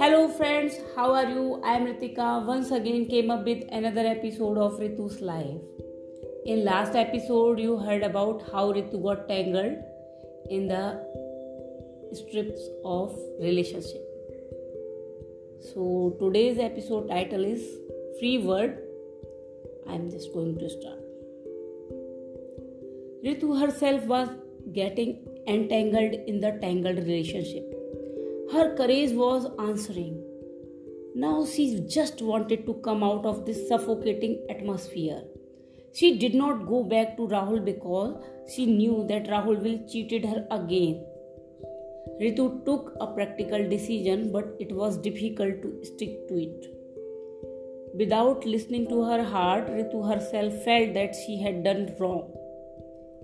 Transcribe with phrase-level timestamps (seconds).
[0.00, 1.60] Hello friends, how are you?
[1.62, 2.46] I am Ritika.
[2.46, 5.60] Once again came up with another episode of Ritu's life.
[6.46, 9.74] In last episode you heard about how Ritu got tangled
[10.48, 11.04] in the
[12.14, 14.00] strips of relationship.
[15.74, 17.62] So today's episode title is
[18.18, 18.78] Free Bird.
[19.86, 21.00] I am just going to start.
[23.22, 24.30] Ritu herself was
[24.72, 27.79] getting entangled in the tangled relationship.
[28.52, 30.20] Her courage was answering.
[31.14, 35.22] Now she just wanted to come out of this suffocating atmosphere.
[35.92, 38.20] She did not go back to Rahul because
[38.52, 41.04] she knew that Rahul will cheated her again.
[42.20, 46.66] Ritu took a practical decision, but it was difficult to stick to it.
[47.94, 52.32] Without listening to her heart, Ritu herself felt that she had done wrong.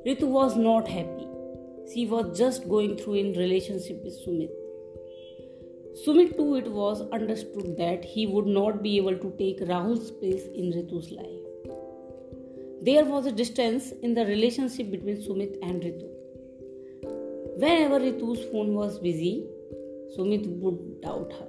[0.07, 1.27] Ritu was not happy.
[1.93, 4.51] She was just going through in relationship with Sumit.
[6.05, 10.47] Sumit too it was understood that he would not be able to take Rahul's place
[10.55, 11.47] in Ritu's life.
[12.83, 16.09] There was a distance in the relationship between Sumit and Ritu.
[17.57, 19.47] Whenever Ritu's phone was busy,
[20.15, 21.49] Sumit would doubt her.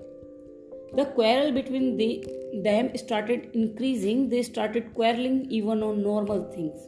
[0.95, 2.26] The quarrel between the,
[2.64, 4.30] them started increasing.
[4.30, 6.88] They started quarreling even on normal things.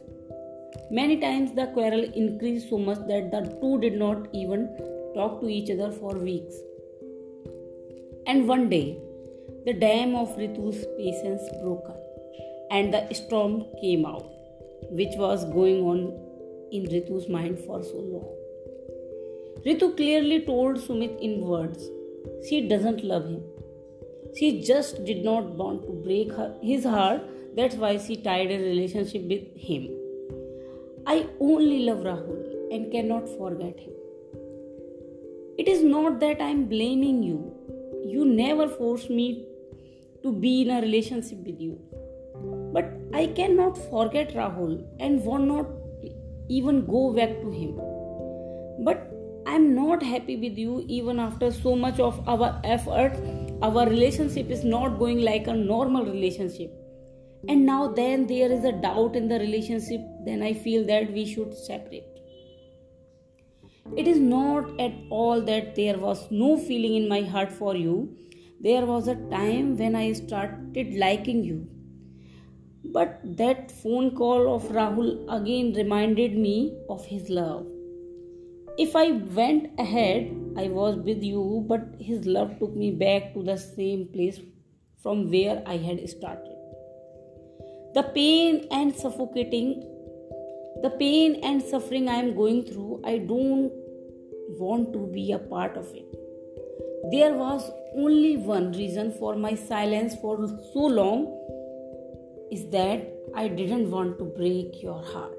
[0.90, 4.66] Many times the quarrel increased so much that the two did not even
[5.14, 6.54] talk to each other for weeks.
[8.26, 8.98] And one day,
[9.66, 12.00] the dam of Ritu's patience broke up
[12.70, 14.28] and the storm came out,
[14.90, 15.98] which was going on
[16.72, 18.36] in Ritu's mind for so long.
[19.64, 21.90] Ritu clearly told Sumit in words
[22.48, 23.42] she doesn't love him.
[24.36, 27.22] She just did not want to break her, his heart,
[27.56, 29.88] that's why she tied a relationship with him.
[31.06, 33.92] I only love Rahul and cannot forget him.
[35.58, 37.52] It is not that I am blaming you.
[38.04, 39.46] You never forced me
[40.22, 41.78] to be in a relationship with you.
[42.72, 45.66] But I cannot forget Rahul and want not
[46.48, 47.76] even go back to him.
[48.84, 49.10] But
[49.46, 53.16] I'm not happy with you even after so much of our effort.
[53.62, 56.72] Our relationship is not going like a normal relationship.
[57.48, 61.24] And now, then there is a doubt in the relationship, then I feel that we
[61.24, 62.09] should separate.
[63.96, 68.16] It is not at all that there was no feeling in my heart for you.
[68.60, 71.66] There was a time when I started liking you.
[72.84, 77.66] But that phone call of Rahul again reminded me of his love.
[78.78, 83.42] If I went ahead, I was with you, but his love took me back to
[83.42, 84.40] the same place
[85.02, 86.56] from where I had started.
[87.94, 89.80] The pain and suffocating,
[90.82, 93.72] the pain and suffering I am going through, I don't
[94.58, 96.06] want to be a part of it.
[97.10, 101.36] There was only one reason for my silence for so long
[102.50, 105.36] is that I didn't want to break your heart.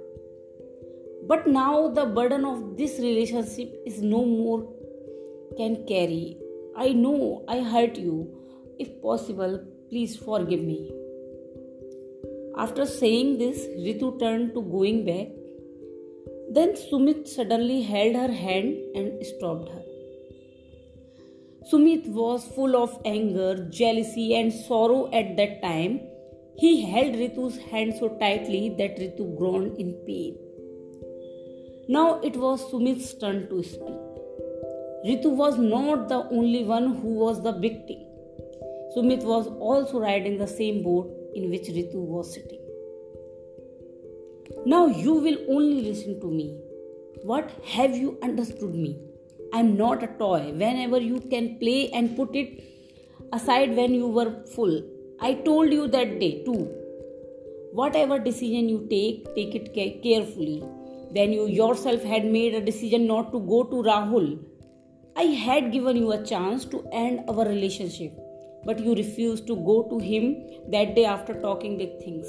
[1.28, 4.68] But now the burden of this relationship is no more
[5.58, 6.38] can carry.
[6.76, 8.38] I know I hurt you.
[8.80, 10.92] If possible, please forgive me.
[12.58, 15.28] After saying this, Ritu turned to going back.
[16.56, 19.84] Then Sumit suddenly held her hand and stopped her.
[21.72, 26.02] Sumit was full of anger, jealousy, and sorrow at that time.
[26.58, 30.36] He held Ritu's hand so tightly that Ritu groaned in pain.
[31.88, 34.02] Now it was Sumit's turn to speak.
[35.08, 38.02] Ritu was not the only one who was the victim.
[38.96, 42.61] Sumit was also riding the same boat in which Ritu was sitting.
[44.66, 46.58] Now you will only listen to me.
[47.24, 49.00] What have you understood me?
[49.54, 50.52] I am not a toy.
[50.54, 52.64] Whenever you can play and put it
[53.34, 54.82] aside when you were full.
[55.20, 56.70] I told you that day too.
[57.74, 60.60] Whatever decision you take, take it carefully.
[61.12, 64.40] When you yourself had made a decision not to go to Rahul,
[65.16, 68.14] I had given you a chance to end our relationship
[68.66, 70.36] but you refused to go to him
[70.70, 72.28] that day after talking big things.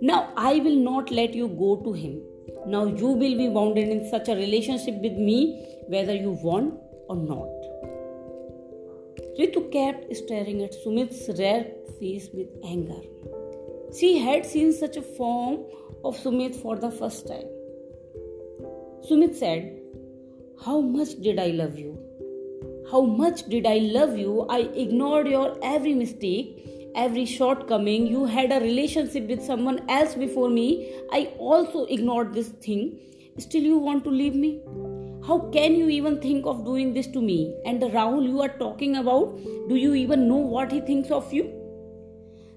[0.00, 2.22] Now I will not let you go to him.
[2.66, 6.74] Now you will be bounded in such a relationship with me whether you want
[7.08, 7.48] or not.
[9.38, 11.66] Ritu kept staring at Sumit's rare
[11.98, 13.00] face with anger.
[13.98, 15.64] She had seen such a form
[16.04, 17.48] of Sumit for the first time.
[19.08, 19.80] Sumit said,
[20.64, 21.98] How much did I love you?
[22.90, 24.46] How much did I love you?
[24.48, 28.06] I ignored your every mistake, every shortcoming.
[28.06, 30.68] You had a relationship with someone else before me.
[31.12, 32.98] I also ignored this thing.
[33.38, 34.60] Still, you want to leave me?
[35.26, 37.54] How can you even think of doing this to me?
[37.64, 39.36] And the Rahul you are talking about,
[39.68, 41.44] do you even know what he thinks of you?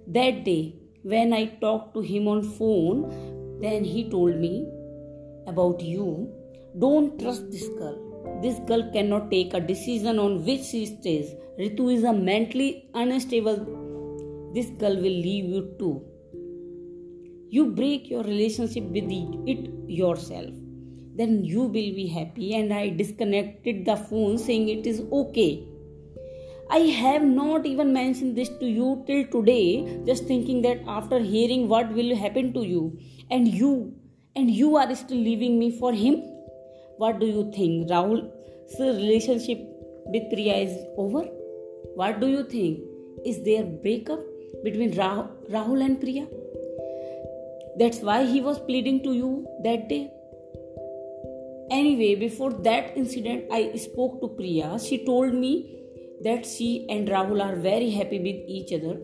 [0.08, 4.68] That day, when I talked to him on phone, then he told me
[5.48, 6.32] about you.
[6.80, 8.40] Don't trust this girl.
[8.42, 11.36] This girl cannot take a decision on which she stays.
[11.60, 13.81] Ritu is a mentally unstable.
[14.54, 16.02] This girl will leave you too.
[17.50, 20.52] You break your relationship with it yourself.
[21.16, 22.56] Then you will be happy.
[22.56, 25.68] And I disconnected the phone saying it is okay.
[26.70, 31.68] I have not even mentioned this to you till today, just thinking that after hearing
[31.68, 32.98] what will happen to you,
[33.30, 33.94] and you,
[34.38, 36.16] and you are still leaving me for him.
[36.98, 37.90] What do you think?
[37.90, 39.60] Rahul's relationship
[40.06, 41.24] with Priya is over?
[41.96, 42.80] What do you think?
[43.26, 44.20] Is there breakup
[44.64, 46.28] between Rahul and Priya?
[47.78, 50.12] That's why he was pleading to you that day.
[51.72, 54.78] Anyway, before that incident, I spoke to Priya.
[54.78, 55.80] She told me
[56.22, 59.00] that she and Rahul are very happy with each other.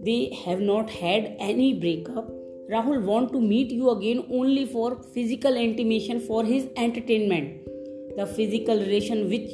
[0.00, 2.26] They have not had any breakup.
[2.70, 7.66] Rahul want to meet you again only for physical intimation for his entertainment.
[8.16, 9.50] The physical relation which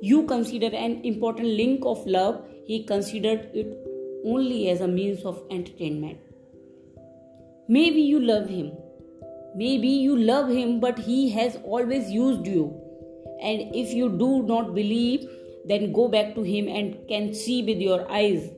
[0.00, 3.91] you consider an important link of love, he considered it
[4.24, 6.18] only as a means of entertainment.
[7.68, 8.72] Maybe you love him.
[9.54, 12.78] Maybe you love him, but he has always used you.
[13.42, 15.28] And if you do not believe
[15.64, 18.50] then go back to him and can see with your eyes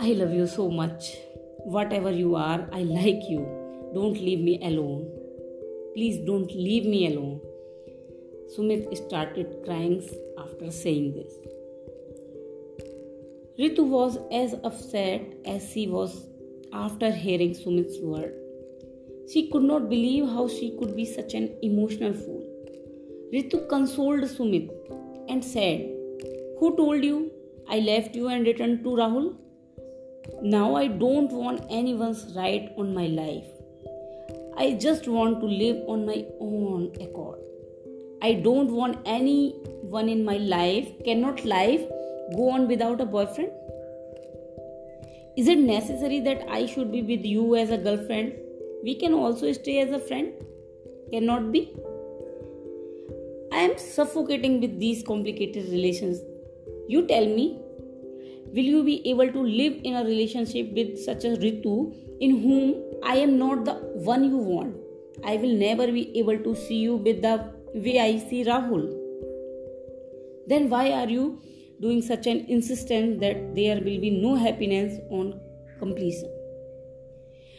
[0.00, 1.16] i love you so much
[1.76, 3.42] whatever you are i like you
[3.94, 5.04] don't leave me alone
[5.94, 7.36] please don't leave me alone
[8.56, 9.98] sumit started crying
[10.44, 11.55] after saying this
[13.60, 15.22] ritu was as upset
[15.54, 16.18] as she was
[16.86, 18.34] after hearing sumit's word
[19.32, 22.44] she could not believe how she could be such an emotional fool
[23.32, 24.70] Ritu consoled Sumit
[25.28, 25.80] and said,
[26.60, 27.32] Who told you
[27.68, 29.34] I left you and returned to Rahul?
[30.42, 33.46] Now I don't want anyone's right on my life.
[34.56, 37.40] I just want to live on my own accord.
[38.22, 40.88] I don't want anyone in my life.
[41.04, 41.82] Cannot life
[42.34, 43.50] go on without a boyfriend?
[45.36, 48.32] Is it necessary that I should be with you as a girlfriend?
[48.82, 50.32] We can also stay as a friend.
[51.12, 51.74] Cannot be?
[53.52, 56.20] I am suffocating with these complicated relations.
[56.88, 57.58] You tell me,
[58.46, 62.82] will you be able to live in a relationship with such a Ritu in whom
[63.04, 63.74] I am not the
[64.10, 64.76] one you want?
[65.24, 68.84] I will never be able to see you with the way I see Rahul.
[70.46, 71.40] Then why are you
[71.80, 75.40] doing such an insistence that there will be no happiness on
[75.78, 76.30] completion?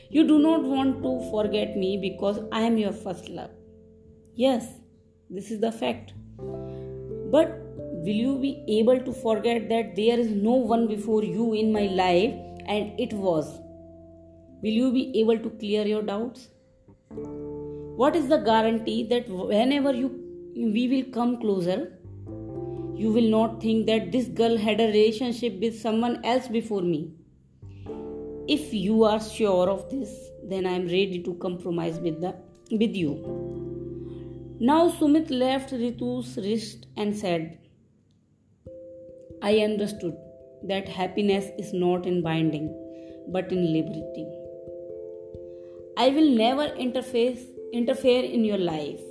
[0.09, 3.51] You do not want to forget me because I am your first love.
[4.35, 4.67] Yes,
[5.29, 6.13] this is the fact.
[6.37, 7.59] But
[8.05, 11.87] will you be able to forget that there is no one before you in my
[11.87, 12.33] life
[12.67, 13.59] and it was?
[14.61, 16.47] Will you be able to clear your doubts?
[17.09, 20.23] What is the guarantee that whenever you
[20.55, 21.96] we will come closer,
[22.99, 27.11] you will not think that this girl had a relationship with someone else before me?
[28.47, 30.09] If you are sure of this,
[30.44, 32.35] then I am ready to compromise with the
[32.71, 33.11] with you.
[34.59, 37.60] Now Sumit left Ritu's wrist and said,
[39.41, 40.17] I understood
[40.63, 42.67] that happiness is not in binding
[43.27, 44.25] but in liberty.
[45.98, 49.01] I will never interface, interfere in your life.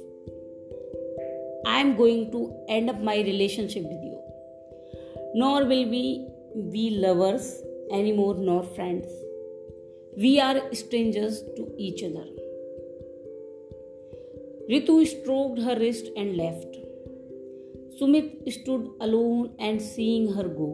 [1.67, 4.19] I am going to end up my relationship with you.
[5.35, 6.29] Nor will we
[6.73, 7.61] be lovers
[7.93, 9.07] anymore nor friends.
[10.17, 12.25] We are strangers to each other.
[14.71, 16.77] Ritu stroked her wrist and left.
[18.01, 20.71] Sumit stood alone and seeing her go.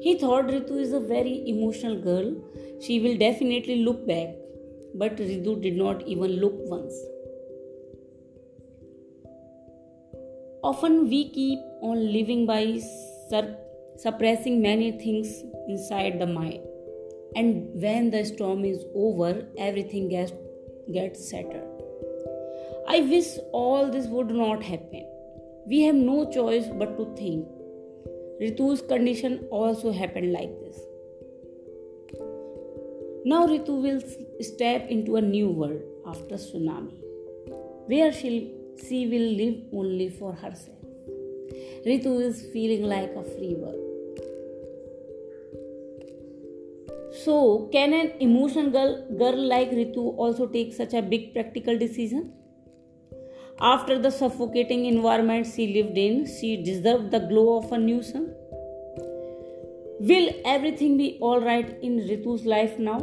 [0.00, 2.34] He thought Ritu is a very emotional girl.
[2.80, 4.28] She will definitely look back.
[4.94, 6.94] But Ritu did not even look once.
[10.68, 12.80] Often we keep on living by
[13.98, 16.60] suppressing many things inside the mind.
[17.36, 20.32] And when the storm is over, everything gets,
[20.92, 21.62] gets settled.
[22.88, 25.06] I wish all this would not happen.
[25.68, 27.46] We have no choice but to think.
[28.42, 30.80] Ritu's condition also happened like this.
[33.24, 34.02] Now Ritu will
[34.40, 36.98] step into a new world after tsunami,
[37.86, 40.78] where she, she will live only for herself.
[41.86, 43.80] Ritu is feeling like a free bird.
[47.24, 52.32] So, can an emotional girl, girl like Ritu also take such a big practical decision?
[53.60, 58.34] After the suffocating environment she lived in, she deserved the glow of a new sun.
[59.98, 62.98] Will everything be alright in Ritu's life now?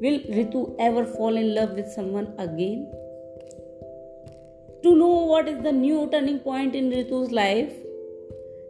[0.00, 2.90] Will Ritu ever fall in love with someone again?
[4.86, 7.72] To know what is the new turning point in Ritu's life,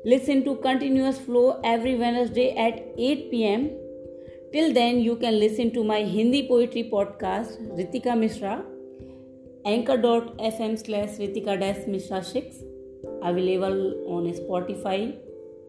[0.07, 3.71] listen to Continuous Flow every Wednesday at 8 pm.
[4.51, 8.65] Till then, you can listen to my Hindi poetry podcast, Ritika Mishra
[9.67, 12.65] anchor.fm slash ritika mishra 6
[13.23, 13.81] available
[14.17, 14.99] on spotify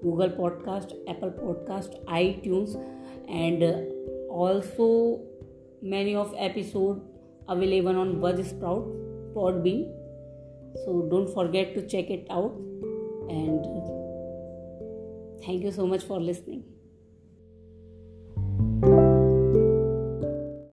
[0.02, 2.76] google podcast apple podcast itunes
[3.28, 3.74] and uh,
[4.30, 5.22] also
[5.82, 7.02] many of episode
[7.50, 8.92] available on buzzsprout
[9.34, 9.88] podbean
[10.84, 12.56] so don't forget to check it out
[13.30, 13.66] and
[15.46, 16.64] thank you so much for listening